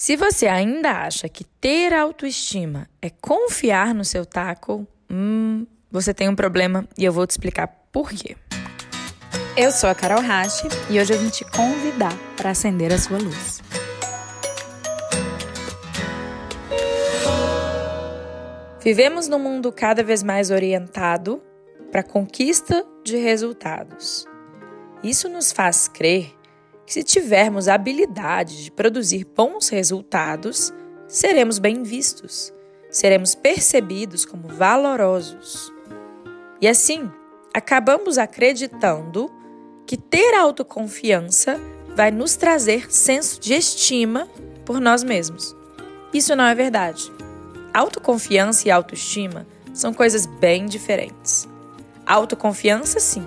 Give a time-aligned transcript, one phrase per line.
[0.00, 6.26] Se você ainda acha que ter autoestima é confiar no seu taco, hum, você tem
[6.26, 8.34] um problema e eu vou te explicar por quê.
[9.54, 13.18] Eu sou a Carol Rache e hoje eu vim te convidar para acender a sua
[13.18, 13.60] luz.
[18.82, 21.42] Vivemos num mundo cada vez mais orientado
[21.92, 24.24] para conquista de resultados.
[25.04, 26.39] Isso nos faz crer
[26.90, 30.74] se tivermos a habilidade de produzir bons resultados,
[31.06, 32.52] seremos bem vistos,
[32.90, 35.72] seremos percebidos como valorosos.
[36.60, 37.08] E assim,
[37.54, 39.30] acabamos acreditando
[39.86, 41.60] que ter autoconfiança
[41.94, 44.28] vai nos trazer senso de estima
[44.64, 45.54] por nós mesmos.
[46.12, 47.08] Isso não é verdade.
[47.72, 51.48] Autoconfiança e autoestima são coisas bem diferentes.
[52.04, 53.24] Autoconfiança, sim,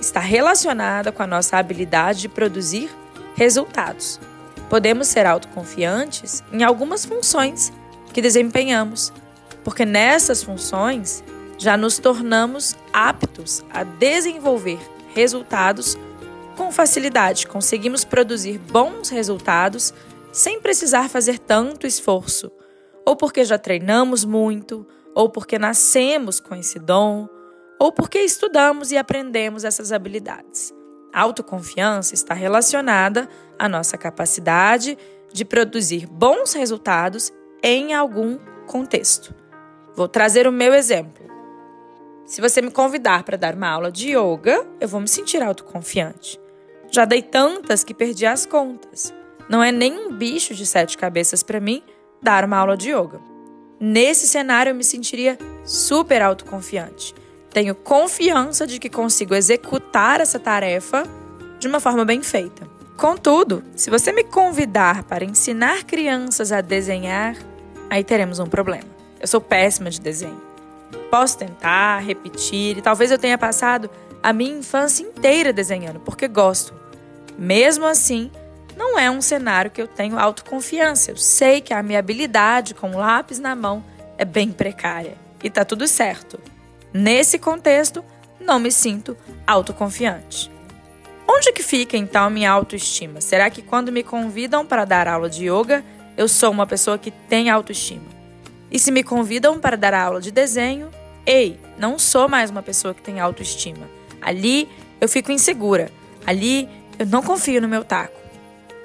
[0.00, 2.90] está relacionada com a nossa habilidade de produzir
[3.34, 4.20] resultados.
[4.68, 7.72] Podemos ser autoconfiantes em algumas funções
[8.12, 9.12] que desempenhamos,
[9.64, 11.24] porque nessas funções
[11.56, 14.78] já nos tornamos aptos a desenvolver
[15.14, 15.96] resultados
[16.56, 17.46] com facilidade.
[17.46, 19.92] Conseguimos produzir bons resultados
[20.32, 22.52] sem precisar fazer tanto esforço
[23.08, 27.26] ou porque já treinamos muito, ou porque nascemos com esse dom,
[27.78, 30.74] ou porque estudamos e aprendemos essas habilidades.
[31.12, 34.98] A autoconfiança está relacionada à nossa capacidade
[35.32, 39.34] de produzir bons resultados em algum contexto.
[39.94, 41.26] Vou trazer o meu exemplo.
[42.24, 46.38] Se você me convidar para dar uma aula de yoga, eu vou me sentir autoconfiante.
[46.90, 49.12] Já dei tantas que perdi as contas.
[49.48, 51.82] Não é nem um bicho de sete cabeças para mim
[52.22, 53.20] dar uma aula de yoga.
[53.80, 57.14] Nesse cenário, eu me sentiria super autoconfiante.
[57.58, 61.02] Tenho confiança de que consigo executar essa tarefa
[61.58, 62.68] de uma forma bem feita.
[62.96, 67.34] Contudo, se você me convidar para ensinar crianças a desenhar,
[67.90, 68.86] aí teremos um problema.
[69.20, 70.40] Eu sou péssima de desenho.
[71.10, 73.90] Posso tentar, repetir, e talvez eu tenha passado
[74.22, 76.72] a minha infância inteira desenhando, porque gosto.
[77.36, 78.30] Mesmo assim,
[78.76, 81.10] não é um cenário que eu tenho autoconfiança.
[81.10, 83.82] Eu sei que a minha habilidade com o lápis na mão
[84.16, 86.38] é bem precária e tá tudo certo.
[87.00, 88.04] Nesse contexto,
[88.40, 89.16] não me sinto
[89.46, 90.50] autoconfiante.
[91.28, 93.20] Onde que fica então minha autoestima?
[93.20, 95.84] Será que quando me convidam para dar aula de yoga,
[96.16, 98.08] eu sou uma pessoa que tem autoestima?
[98.68, 100.90] E se me convidam para dar aula de desenho,
[101.24, 103.88] ei, não sou mais uma pessoa que tem autoestima.
[104.20, 104.68] Ali
[105.00, 105.92] eu fico insegura.
[106.26, 108.18] Ali eu não confio no meu taco.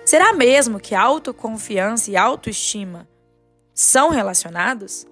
[0.06, 3.08] Será mesmo que autoconfiança e autoestima
[3.74, 5.08] são relacionados?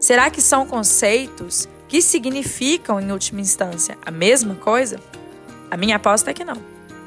[0.00, 5.00] Será que são conceitos que significam, em última instância, a mesma coisa?
[5.70, 6.56] A minha aposta é que não.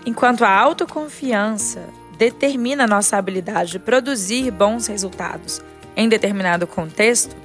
[0.06, 1.88] Enquanto a autoconfiança
[2.18, 5.62] determina a nossa habilidade de produzir bons resultados
[5.96, 7.36] em determinado contexto,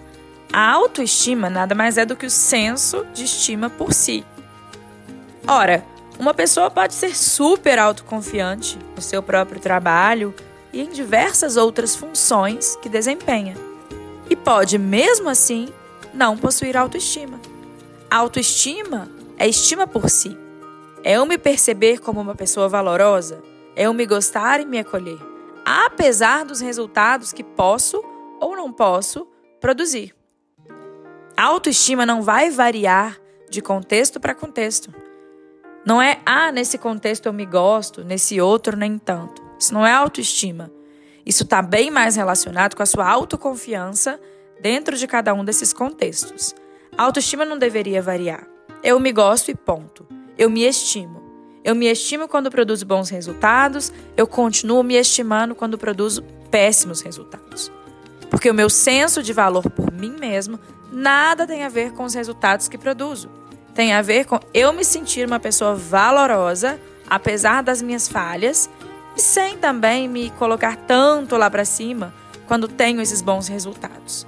[0.53, 4.25] a autoestima nada mais é do que o senso de estima por si.
[5.47, 5.85] Ora,
[6.19, 10.35] uma pessoa pode ser super autoconfiante no seu próprio trabalho
[10.73, 13.55] e em diversas outras funções que desempenha.
[14.31, 15.69] E pode, mesmo assim,
[16.13, 17.41] não possuir autoestima.
[18.11, 19.09] autoestima
[19.39, 20.37] é estima por si.
[21.05, 23.43] É eu me perceber como uma pessoa valorosa.
[23.75, 25.19] É eu me gostar e me acolher,
[25.65, 28.03] apesar dos resultados que posso
[28.41, 29.27] ou não posso
[29.61, 30.15] produzir.
[31.37, 33.19] A autoestima não vai variar
[33.51, 34.93] de contexto para contexto.
[35.85, 39.43] Não é, ah, nesse contexto eu me gosto, nesse outro nem tanto.
[39.59, 40.73] Isso não é autoestima.
[41.25, 44.19] Isso está bem mais relacionado com a sua autoconfiança
[44.61, 46.55] dentro de cada um desses contextos.
[46.97, 48.47] A autoestima não deveria variar.
[48.83, 50.07] Eu me gosto e ponto.
[50.39, 51.23] Eu me estimo.
[51.65, 57.73] Eu me estimo quando produzo bons resultados, eu continuo me estimando quando produzo péssimos resultados.
[58.31, 60.61] Porque o meu senso de valor por mim mesmo
[60.93, 63.29] nada tem a ver com os resultados que produzo
[63.77, 68.71] tem a ver com eu me sentir uma pessoa valorosa, apesar das minhas falhas,
[69.15, 72.13] e sem também me colocar tanto lá para cima
[72.49, 74.27] quando tenho esses bons resultados.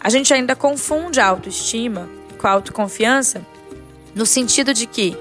[0.00, 2.08] A gente ainda confunde a autoestima
[2.38, 3.44] com a autoconfiança
[4.14, 5.16] no sentido de que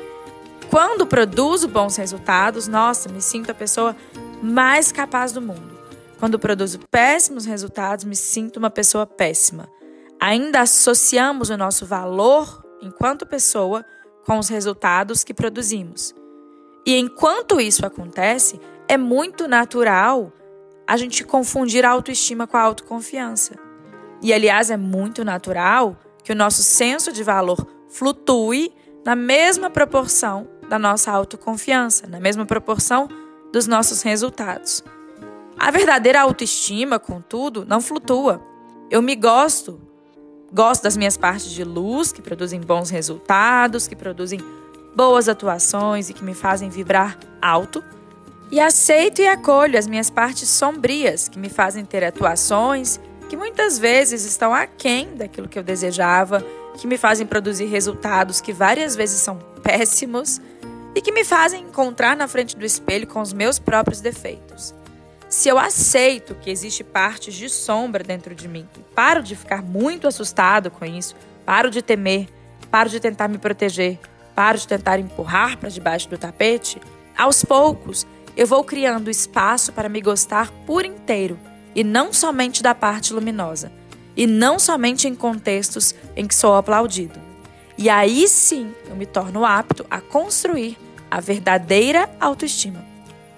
[0.69, 3.95] quando produzo bons resultados, nossa, me sinto a pessoa
[4.41, 5.77] mais capaz do mundo.
[6.19, 9.69] Quando produzo péssimos resultados, me sinto uma pessoa péssima.
[10.19, 13.85] Ainda associamos o nosso valor enquanto pessoa,
[14.25, 16.13] com os resultados que produzimos.
[16.85, 20.31] E enquanto isso acontece, é muito natural
[20.85, 23.66] a gente confundir a autoestima com a autoconfiança.
[24.21, 28.73] E, aliás, é muito natural que o nosso senso de valor flutue
[29.05, 33.07] na mesma proporção da nossa autoconfiança, na mesma proporção
[33.53, 34.83] dos nossos resultados.
[35.57, 38.41] A verdadeira autoestima, contudo, não flutua.
[38.91, 39.79] Eu me gosto.
[40.51, 44.39] Gosto das minhas partes de luz, que produzem bons resultados, que produzem
[44.95, 47.83] boas atuações e que me fazem vibrar alto.
[48.51, 53.77] E aceito e acolho as minhas partes sombrias, que me fazem ter atuações que muitas
[53.77, 56.43] vezes estão aquém daquilo que eu desejava,
[56.77, 60.39] que me fazem produzir resultados que várias vezes são péssimos
[60.95, 64.73] e que me fazem encontrar na frente do espelho com os meus próprios defeitos.
[65.29, 69.61] Se eu aceito que existe partes de sombra dentro de mim e paro de ficar
[69.61, 71.15] muito assustado com isso,
[71.45, 72.27] paro de temer,
[72.71, 73.99] paro de tentar me proteger,
[74.33, 76.79] paro de tentar empurrar para debaixo do tapete,
[77.17, 78.07] aos poucos
[78.37, 81.37] eu vou criando espaço para me gostar por inteiro
[81.77, 83.71] e não somente da parte luminosa,
[84.15, 87.19] e não somente em contextos em que sou aplaudido.
[87.77, 90.75] E aí sim eu me torno apto a construir
[91.11, 92.83] a verdadeira autoestima,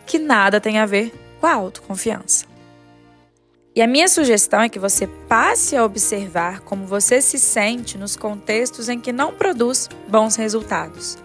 [0.06, 2.46] que nada tem a ver com a autoconfiança.
[3.76, 8.16] E a minha sugestão é que você passe a observar como você se sente nos
[8.16, 11.18] contextos em que não produz bons resultados.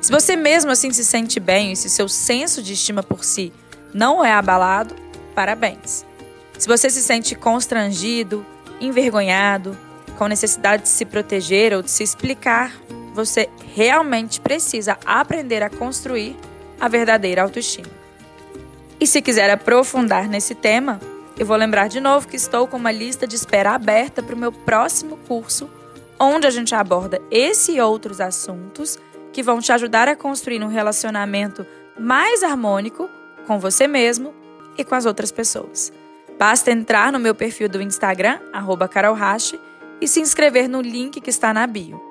[0.00, 3.52] Se você mesmo assim se sente bem e se seu senso de estima por si
[3.92, 4.94] não é abalado,
[5.34, 6.04] parabéns.
[6.58, 8.44] Se você se sente constrangido,
[8.80, 9.76] envergonhado,
[10.16, 12.72] com necessidade de se proteger ou de se explicar,
[13.14, 16.36] você realmente precisa aprender a construir
[16.80, 17.90] a verdadeira autoestima.
[18.98, 21.00] E se quiser aprofundar nesse tema,
[21.38, 24.38] eu vou lembrar de novo que estou com uma lista de espera aberta para o
[24.38, 25.68] meu próximo curso,
[26.18, 28.98] onde a gente aborda esse e outros assuntos
[29.32, 31.66] que vão te ajudar a construir um relacionamento
[31.98, 33.10] mais harmônico
[33.46, 34.34] com você mesmo
[34.78, 35.92] e com as outras pessoas.
[36.38, 38.38] Basta entrar no meu perfil do Instagram,
[38.88, 39.58] carolhache,
[40.00, 42.05] e se inscrever no link que está na bio.